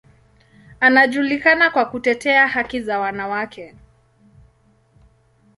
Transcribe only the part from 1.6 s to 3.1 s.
kwa kutetea haki za